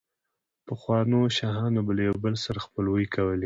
پخوانو 0.67 1.19
شاهانو 1.37 1.79
به 1.87 1.91
له 1.97 2.03
يو 2.09 2.15
بل 2.23 2.33
سره 2.45 2.59
خپلوۍ 2.65 3.05
کولې، 3.15 3.39